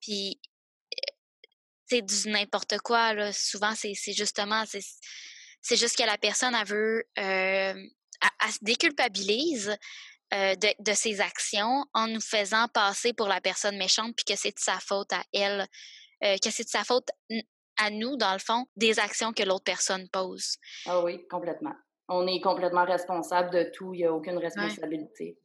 Puis, 0.00 0.40
c'est 1.88 2.02
du 2.02 2.28
n'importe 2.30 2.78
quoi. 2.78 3.14
Là. 3.14 3.32
Souvent, 3.32 3.74
c'est 3.74 3.94
justement, 4.12 4.64
c'est 4.66 5.76
juste 5.76 5.96
que 5.96 6.02
la 6.02 6.18
personne, 6.18 6.54
elle 6.54 6.66
veut, 6.66 7.04
euh, 7.18 7.74
elle, 8.44 8.52
se 8.52 8.58
déculpabilise 8.62 9.76
euh, 10.34 10.54
de, 10.56 10.68
de, 10.80 10.92
ses 10.94 11.20
actions 11.20 11.84
en 11.94 12.08
nous 12.08 12.20
faisant 12.20 12.68
passer 12.68 13.12
pour 13.12 13.28
la 13.28 13.40
personne 13.40 13.76
méchante, 13.76 14.14
puis 14.16 14.24
que 14.24 14.36
c'est 14.36 14.50
de 14.52 14.58
sa 14.58 14.78
faute 14.80 15.12
à 15.12 15.22
elle, 15.32 15.66
euh, 16.24 16.36
que 16.42 16.50
c'est 16.50 16.64
de 16.64 16.68
sa 16.68 16.84
faute 16.84 17.08
à 17.76 17.90
nous, 17.90 18.16
dans 18.16 18.32
le 18.32 18.38
fond, 18.38 18.66
des 18.76 18.98
actions 18.98 19.32
que 19.32 19.42
l'autre 19.42 19.64
personne 19.64 20.08
pose. 20.08 20.56
Ah 20.86 21.00
oui, 21.02 21.26
complètement. 21.28 21.74
On 22.08 22.26
est 22.26 22.40
complètement 22.40 22.84
responsable 22.84 23.50
de 23.50 23.70
tout, 23.72 23.94
il 23.94 23.98
n'y 23.98 24.04
a 24.04 24.12
aucune 24.12 24.38
responsabilité. 24.38 25.38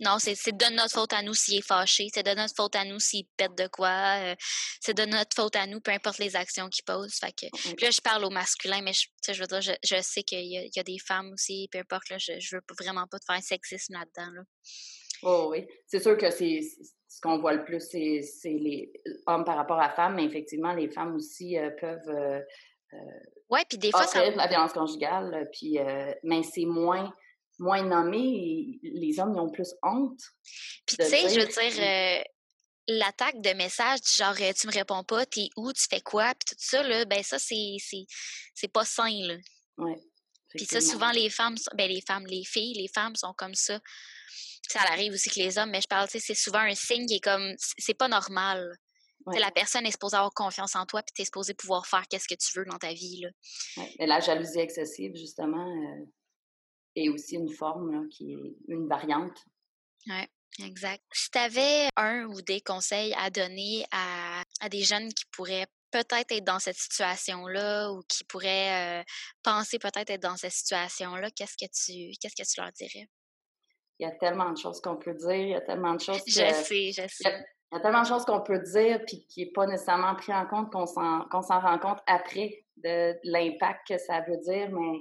Non, 0.00 0.16
c'est 0.18 0.34
de 0.34 0.74
notre 0.74 0.94
faute 0.94 1.12
à 1.12 1.22
nous 1.22 1.34
s'il 1.34 1.58
est 1.58 1.66
fâché, 1.66 2.08
c'est 2.12 2.22
de 2.22 2.34
notre 2.34 2.54
faute 2.54 2.74
à 2.74 2.86
nous 2.86 2.98
s'il 2.98 3.26
pète 3.36 3.54
de 3.54 3.66
quoi, 3.66 4.16
euh, 4.18 4.34
c'est 4.80 4.96
de 4.96 5.04
notre 5.04 5.36
faute 5.36 5.56
à 5.56 5.66
nous, 5.66 5.80
peu 5.80 5.90
importe 5.90 6.18
les 6.18 6.36
actions 6.36 6.70
qu'il 6.70 6.84
pose. 6.84 7.12
Fait 7.16 7.32
que, 7.32 7.74
puis 7.74 7.84
là, 7.84 7.90
je 7.90 8.00
parle 8.00 8.24
au 8.24 8.30
masculin, 8.30 8.80
mais 8.80 8.94
je, 8.94 9.06
je 9.30 9.38
veux 9.38 9.46
dire, 9.46 9.60
je, 9.60 10.00
sais 10.00 10.22
qu'il 10.22 10.46
y, 10.46 10.78
a 10.78 10.82
des 10.82 10.98
femmes 10.98 11.30
aussi, 11.34 11.68
peu 11.70 11.78
importe, 11.78 12.08
là, 12.08 12.16
je, 12.16 12.32
je 12.38 12.56
veux 12.56 12.62
vraiment 12.80 13.06
pas 13.10 13.18
te 13.18 13.26
faire 13.26 13.36
un 13.36 13.42
sexisme 13.42 13.92
là-dedans. 13.92 14.32
Là. 14.32 14.42
Oh 15.22 15.48
oui, 15.50 15.66
c'est 15.86 16.00
sûr 16.00 16.16
que 16.16 16.30
c'est 16.30 16.60
ce 17.08 17.20
qu'on 17.20 17.38
voit 17.38 17.52
le 17.52 17.64
plus, 17.64 17.80
c'est 17.80 18.22
les 18.44 18.90
hommes 19.26 19.44
par 19.44 19.56
rapport 19.56 19.80
à 19.80 19.90
femmes, 19.90 20.14
mais 20.14 20.24
effectivement, 20.24 20.72
les 20.72 20.88
femmes 20.88 21.14
aussi 21.14 21.58
euh, 21.58 21.70
peuvent 21.78 22.08
euh, 22.08 22.40
ouais, 23.48 23.64
puis 23.68 23.78
des 23.78 23.90
fois, 23.90 24.06
ça... 24.06 24.28
la 24.30 24.46
violence 24.46 24.72
conjugale, 24.72 25.48
puis, 25.52 25.78
mais 26.22 26.42
c'est 26.42 26.66
moins 26.66 27.12
moins 27.60 27.82
nommés, 27.82 28.80
les 28.82 29.20
hommes, 29.20 29.34
ils 29.34 29.40
ont 29.40 29.50
plus 29.50 29.74
honte. 29.82 30.20
Puis 30.86 30.96
tu 30.96 31.04
sais, 31.04 31.28
je 31.28 31.40
veux 31.40 31.46
dire, 31.46 31.84
euh, 31.84 32.22
l'attaque 32.88 33.40
de 33.40 33.50
messages 33.50 34.00
genre 34.16 34.34
euh, 34.40 34.52
tu 34.58 34.66
me 34.66 34.72
réponds 34.72 35.04
pas, 35.04 35.26
t'es 35.26 35.48
où, 35.56 35.72
tu 35.72 35.84
fais 35.88 36.00
quoi, 36.00 36.34
puis 36.34 36.56
tout 36.56 36.56
ça, 36.58 36.82
là, 36.82 37.04
ben 37.04 37.22
ça, 37.22 37.38
c'est, 37.38 37.76
c'est, 38.54 38.72
pas 38.72 38.84
sain, 38.84 39.12
là. 39.26 39.36
Ouais. 39.76 40.00
Puis 40.48 40.64
ça, 40.64 40.80
souvent, 40.80 41.12
les 41.12 41.30
femmes, 41.30 41.54
ben 41.74 41.88
les 41.88 42.00
femmes, 42.00 42.26
les 42.26 42.44
filles, 42.44 42.74
les 42.74 42.88
femmes 42.88 43.14
sont 43.14 43.34
comme 43.34 43.54
ça. 43.54 43.78
Ça 44.68 44.80
arrive 44.90 45.12
aussi 45.12 45.30
que 45.30 45.38
les 45.38 45.58
hommes, 45.58 45.70
mais 45.70 45.80
je 45.80 45.86
parle, 45.86 46.08
tu 46.08 46.18
sais, 46.18 46.26
c'est 46.26 46.40
souvent 46.40 46.60
un 46.60 46.74
signe 46.74 47.06
qui 47.06 47.16
est 47.16 47.20
comme, 47.20 47.54
c'est 47.58 47.94
pas 47.94 48.08
normal. 48.08 48.76
La 49.26 49.50
personne 49.50 49.86
est 49.86 49.90
supposée 49.90 50.16
avoir 50.16 50.32
confiance 50.32 50.76
en 50.76 50.86
toi, 50.86 51.02
puis 51.02 51.12
tu 51.14 51.22
es 51.22 51.24
supposé 51.24 51.54
pouvoir 51.54 51.86
faire 51.86 52.04
qu'est-ce 52.08 52.26
que 52.26 52.34
tu 52.34 52.58
veux 52.58 52.64
dans 52.64 52.78
ta 52.78 52.92
vie. 52.92 53.20
Là. 53.20 53.28
Ouais. 53.76 54.06
La 54.06 54.20
jalousie 54.20 54.60
excessive, 54.60 55.14
justement, 55.14 55.66
euh, 55.66 56.06
et 56.96 57.08
aussi 57.10 57.36
une 57.36 57.52
forme 57.52 58.08
qui 58.08 58.32
est 58.32 58.56
une 58.68 58.88
variante. 58.88 59.38
Oui, 60.06 60.24
exact. 60.64 61.02
Si 61.12 61.30
tu 61.30 61.38
avais 61.38 61.88
un 61.96 62.24
ou 62.24 62.40
des 62.42 62.60
conseils 62.60 63.14
à 63.18 63.30
donner 63.30 63.84
à, 63.92 64.42
à 64.60 64.68
des 64.68 64.82
jeunes 64.82 65.12
qui 65.12 65.24
pourraient 65.32 65.66
peut-être 65.90 66.32
être 66.32 66.44
dans 66.44 66.58
cette 66.58 66.76
situation-là 66.76 67.92
ou 67.92 68.02
qui 68.08 68.24
pourraient 68.24 69.00
euh, 69.00 69.04
penser 69.42 69.78
peut-être 69.78 70.10
être 70.10 70.22
dans 70.22 70.36
cette 70.36 70.52
situation-là, 70.52 71.30
qu'est-ce 71.30 71.56
que 71.56 71.70
tu 71.70 72.16
qu'est-ce 72.20 72.36
que 72.36 72.48
tu 72.48 72.60
leur 72.60 72.72
dirais? 72.72 73.08
Il 73.98 74.04
y 74.04 74.10
a 74.10 74.12
tellement 74.12 74.50
de 74.50 74.56
choses 74.56 74.80
qu'on 74.80 74.96
peut 74.96 75.14
dire, 75.14 75.30
il 75.30 75.50
y 75.50 75.54
a 75.54 75.60
tellement 75.60 75.94
de 75.94 76.00
choses 76.00 76.22
Je 76.26 76.32
sais, 76.32 76.92
je 76.92 77.06
sais. 77.08 77.44
Il 77.72 77.76
y, 77.76 77.78
a, 77.78 77.80
tellement 77.80 78.02
de 78.02 78.06
choses 78.06 78.24
qu'on 78.24 78.40
peut 78.40 78.58
dire 78.58 79.00
puis 79.06 79.24
qui 79.28 79.44
n'est 79.44 79.52
pas 79.52 79.66
nécessairement 79.66 80.14
pris 80.16 80.32
en 80.32 80.46
compte, 80.46 80.72
qu'on 80.72 80.86
s'en, 80.86 81.22
qu'on 81.30 81.40
rend 81.40 81.78
compte 81.78 82.00
après 82.06 82.64
de 82.78 83.14
l'impact 83.24 83.88
que 83.88 83.98
ça 83.98 84.20
veut 84.22 84.38
dire, 84.38 84.70
mais 84.70 85.00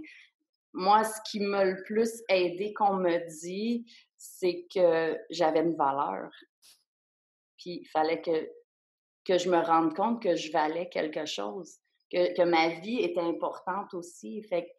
moi, 0.73 1.03
ce 1.03 1.19
qui 1.29 1.39
m'a 1.39 1.63
le 1.63 1.81
plus 1.83 2.21
aidé 2.29 2.73
qu'on 2.73 2.95
me 2.95 3.17
dit, 3.41 3.85
c'est 4.17 4.67
que 4.73 5.17
j'avais 5.29 5.61
une 5.61 5.75
valeur. 5.75 6.29
Puis 7.57 7.81
il 7.81 7.87
fallait 7.87 8.21
que, 8.21 8.49
que 9.25 9.37
je 9.37 9.49
me 9.49 9.57
rende 9.57 9.95
compte 9.95 10.21
que 10.21 10.35
je 10.35 10.51
valais 10.51 10.89
quelque 10.89 11.25
chose, 11.25 11.77
que, 12.11 12.35
que 12.35 12.43
ma 12.43 12.79
vie 12.79 12.99
était 12.99 13.19
importante 13.19 13.93
aussi. 13.93 14.43
Fait 14.43 14.69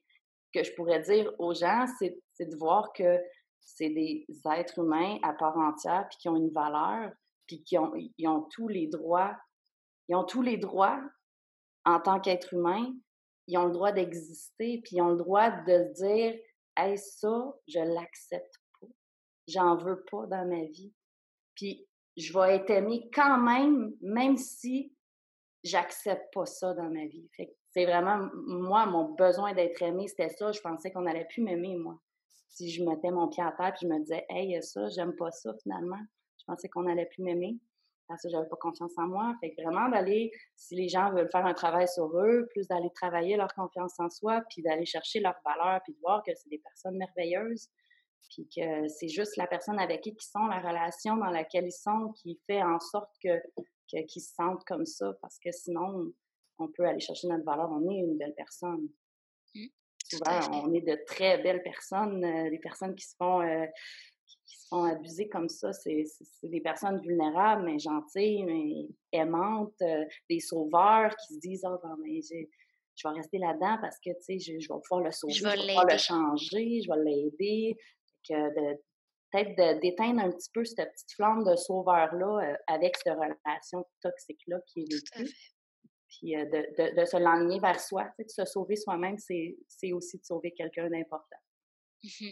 que 0.54 0.62
je 0.62 0.72
pourrais 0.74 1.00
dire 1.00 1.32
aux 1.38 1.54
gens, 1.54 1.86
c'est 1.98 2.46
de 2.46 2.56
voir 2.56 2.92
que 2.92 3.20
c'est 3.60 3.90
des 3.90 4.26
êtres 4.56 4.78
humains 4.78 5.18
à 5.22 5.32
part 5.32 5.56
entière, 5.56 6.06
puis 6.08 6.18
qui 6.18 6.28
ont 6.28 6.36
une 6.36 6.50
valeur, 6.50 7.12
puis 7.50 7.64
qui 7.64 7.76
ont, 7.76 7.92
ils 7.96 8.28
ont 8.28 8.42
tous 8.42 8.68
les 8.68 8.86
droits. 8.86 9.36
Ils 10.08 10.14
ont 10.14 10.22
tous 10.22 10.42
les 10.42 10.56
droits 10.56 11.00
en 11.84 11.98
tant 11.98 12.20
qu'être 12.20 12.54
humain, 12.54 12.94
ils 13.48 13.58
ont 13.58 13.66
le 13.66 13.72
droit 13.72 13.90
d'exister, 13.90 14.80
puis 14.84 14.96
ils 14.96 15.02
ont 15.02 15.10
le 15.10 15.16
droit 15.16 15.50
de 15.50 15.92
dire 15.94 16.38
Hey, 16.76 16.96
ça, 16.96 17.52
je 17.66 17.80
l'accepte 17.80 18.54
pas. 18.80 18.86
J'en 19.48 19.76
veux 19.76 20.04
pas 20.08 20.26
dans 20.26 20.46
ma 20.46 20.62
vie. 20.66 20.94
Puis 21.56 21.88
je 22.16 22.32
vais 22.32 22.56
être 22.56 22.70
aimée 22.70 23.10
quand 23.12 23.38
même, 23.38 23.92
même 24.00 24.36
si 24.36 24.94
j'accepte 25.64 26.32
pas 26.32 26.46
ça 26.46 26.72
dans 26.74 26.88
ma 26.88 27.06
vie. 27.06 27.28
C'est 27.70 27.84
vraiment, 27.84 28.28
moi, 28.46 28.86
mon 28.86 29.14
besoin 29.14 29.54
d'être 29.54 29.82
aimée, 29.82 30.06
c'était 30.06 30.28
ça. 30.28 30.52
Je 30.52 30.60
pensais 30.60 30.92
qu'on 30.92 31.06
allait 31.06 31.26
plus 31.26 31.42
m'aimer, 31.42 31.76
moi. 31.76 31.98
Si 32.48 32.70
je 32.70 32.84
mettais 32.84 33.10
mon 33.10 33.28
pied 33.28 33.42
à 33.42 33.50
terre 33.52 33.72
puis 33.76 33.88
je 33.88 33.92
me 33.92 33.98
disais, 33.98 34.24
hey, 34.28 34.62
ça, 34.62 34.88
j'aime 34.90 35.16
pas 35.16 35.32
ça, 35.32 35.52
finalement. 35.62 36.00
Je 36.40 36.44
pensais 36.46 36.68
qu'on 36.68 36.86
allait 36.86 37.06
plus 37.06 37.22
m'aimer 37.22 37.58
parce 38.10 38.22
que 38.22 38.28
j'avais 38.28 38.48
pas 38.48 38.56
confiance 38.56 38.92
en 38.96 39.06
moi. 39.06 39.34
Fait 39.40 39.54
que 39.54 39.62
vraiment 39.62 39.88
d'aller, 39.88 40.32
si 40.56 40.74
les 40.74 40.88
gens 40.88 41.12
veulent 41.12 41.30
faire 41.30 41.46
un 41.46 41.54
travail 41.54 41.86
sur 41.86 42.06
eux, 42.18 42.48
plus 42.50 42.66
d'aller 42.66 42.90
travailler 42.92 43.36
leur 43.36 43.54
confiance 43.54 43.94
en 44.00 44.10
soi, 44.10 44.42
puis 44.50 44.62
d'aller 44.62 44.84
chercher 44.84 45.20
leur 45.20 45.36
valeur, 45.44 45.80
puis 45.84 45.92
de 45.92 45.98
voir 46.00 46.22
que 46.24 46.32
c'est 46.34 46.48
des 46.48 46.58
personnes 46.58 46.96
merveilleuses, 46.96 47.68
puis 48.30 48.48
que 48.48 48.88
c'est 48.88 49.08
juste 49.08 49.36
la 49.36 49.46
personne 49.46 49.78
avec 49.78 50.00
qui 50.00 50.10
ils 50.10 50.22
sont, 50.22 50.46
la 50.46 50.58
relation 50.58 51.16
dans 51.16 51.30
laquelle 51.30 51.66
ils 51.66 51.72
sont, 51.72 52.12
qui 52.20 52.40
fait 52.48 52.62
en 52.62 52.80
sorte 52.80 53.10
que 53.22 53.40
qu'ils 53.86 54.22
se 54.22 54.34
sentent 54.34 54.64
comme 54.64 54.86
ça, 54.86 55.12
parce 55.20 55.38
que 55.38 55.52
sinon, 55.52 56.12
on 56.58 56.68
peut 56.68 56.84
aller 56.84 57.00
chercher 57.00 57.28
notre 57.28 57.44
valeur. 57.44 57.70
On 57.70 57.90
est 57.90 57.98
une 57.98 58.18
belle 58.18 58.34
personne. 58.36 58.88
Mmh. 59.54 59.66
Souvent, 60.04 60.64
on 60.64 60.74
est 60.74 60.80
de 60.80 60.98
très 61.06 61.38
belles 61.42 61.62
personnes, 61.62 62.24
euh, 62.24 62.50
des 62.50 62.58
personnes 62.58 62.94
qui 62.94 63.06
se 63.06 63.14
font 63.16 63.40
euh, 63.40 63.66
qui 64.50 64.58
se 64.58 64.66
font 64.68 64.84
abuser 64.84 65.28
comme 65.28 65.48
ça, 65.48 65.72
c'est 65.72 66.04
des 66.42 66.60
personnes 66.60 67.00
vulnérables, 67.00 67.62
mais 67.64 67.78
gentilles, 67.78 68.42
mais 68.44 68.88
aimantes, 69.12 69.80
euh, 69.82 70.04
des 70.28 70.40
sauveurs 70.40 71.14
qui 71.16 71.34
se 71.34 71.38
disent 71.38 71.64
oh, 71.64 71.78
mais 72.02 72.20
je 72.20 73.08
vais 73.08 73.14
rester 73.14 73.38
là-dedans 73.38 73.78
parce 73.80 73.98
que 74.04 74.10
je, 74.28 74.58
je, 74.58 74.72
vais 74.72 74.80
pouvoir 74.80 75.02
le 75.02 75.12
sauver, 75.12 75.32
je 75.32 75.44
vais, 75.44 75.56
pouvoir 75.56 75.86
le 75.86 75.98
changer, 75.98 76.82
je 76.82 76.90
vais 76.90 77.04
l'aider. 77.04 77.76
Peut-être 79.32 79.80
d'éteindre 79.80 80.22
un 80.22 80.32
petit 80.32 80.50
peu 80.52 80.64
cette 80.64 80.90
petite 80.90 81.12
flamme 81.12 81.44
de 81.44 81.54
sauveur-là 81.54 82.50
euh, 82.50 82.56
avec 82.66 82.96
cette 82.96 83.14
relation 83.14 83.86
toxique-là 84.02 84.58
qui 84.66 84.80
est 84.80 84.92
vécue. 84.92 85.32
Puis 86.08 86.36
euh, 86.36 86.44
de, 86.46 86.66
de, 86.76 87.00
de, 87.00 87.04
se 87.04 87.16
l'enligner 87.16 87.60
vers 87.60 87.78
soi. 87.78 88.08
de 88.18 88.24
se 88.26 88.44
sauver 88.44 88.74
soi-même, 88.74 89.16
c'est 89.18 89.92
aussi 89.92 90.18
de 90.18 90.24
sauver 90.24 90.52
quelqu'un 90.52 90.90
d'important. 90.90 91.38
Mmh 92.02 92.30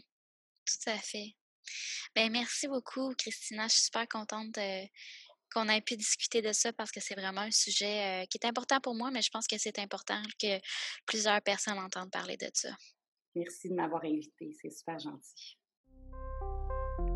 Tout 0.66 0.90
à 0.90 0.96
fait. 0.96 1.36
Ben, 2.14 2.30
merci 2.30 2.68
beaucoup, 2.68 3.14
Christina. 3.16 3.68
Je 3.68 3.74
suis 3.74 3.84
super 3.84 4.06
contente 4.08 4.58
qu'on 5.52 5.68
ait 5.68 5.80
pu 5.80 5.96
discuter 5.96 6.42
de 6.42 6.52
ça 6.52 6.72
parce 6.72 6.90
que 6.90 7.00
c'est 7.00 7.14
vraiment 7.14 7.42
un 7.42 7.50
sujet 7.50 8.26
qui 8.30 8.38
est 8.42 8.46
important 8.46 8.80
pour 8.80 8.94
moi, 8.94 9.10
mais 9.10 9.22
je 9.22 9.30
pense 9.30 9.46
que 9.46 9.56
c'est 9.58 9.78
important 9.78 10.20
que 10.40 10.58
plusieurs 11.06 11.40
personnes 11.42 11.78
entendent 11.78 12.10
parler 12.10 12.36
de 12.36 12.48
ça. 12.52 12.70
Merci 13.34 13.68
de 13.68 13.74
m'avoir 13.74 14.04
invité. 14.04 14.50
C'est 14.60 14.70
super 14.70 14.98
gentil. 14.98 15.58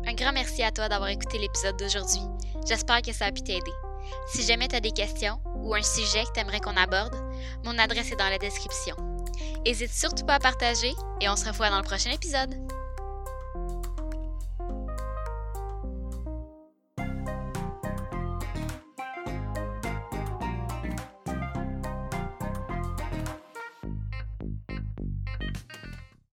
Un 0.05 0.13
grand 0.13 0.33
merci 0.33 0.63
à 0.63 0.71
toi 0.71 0.89
d'avoir 0.89 1.09
écouté 1.09 1.37
l'épisode 1.37 1.77
d'aujourd'hui. 1.77 2.21
J'espère 2.67 3.01
que 3.01 3.13
ça 3.13 3.25
a 3.25 3.31
pu 3.31 3.41
t'aider. 3.41 3.71
Si 4.27 4.43
jamais 4.43 4.67
tu 4.67 4.75
as 4.75 4.79
des 4.79 4.91
questions 4.91 5.39
ou 5.57 5.73
un 5.73 5.81
sujet 5.81 6.23
que 6.23 6.33
tu 6.33 6.39
aimerais 6.41 6.59
qu'on 6.59 6.75
aborde, 6.75 7.15
mon 7.63 7.77
adresse 7.77 8.11
est 8.11 8.17
dans 8.17 8.29
la 8.29 8.37
description. 8.37 8.95
N'hésite 9.65 9.91
surtout 9.91 10.25
pas 10.25 10.35
à 10.35 10.39
partager 10.39 10.91
et 11.21 11.29
on 11.29 11.35
se 11.35 11.45
revoit 11.45 11.69
dans 11.69 11.77
le 11.77 11.83
prochain 11.83 12.11
épisode. 12.11 12.53